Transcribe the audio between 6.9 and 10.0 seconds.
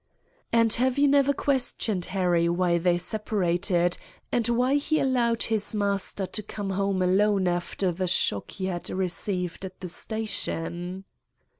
alone after the shock he had received at the